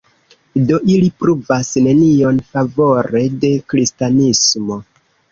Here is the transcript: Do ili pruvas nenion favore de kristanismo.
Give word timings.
Do 0.69 0.77
ili 0.93 1.09
pruvas 1.23 1.67
nenion 1.87 2.39
favore 2.53 3.21
de 3.43 3.51
kristanismo. 3.75 4.79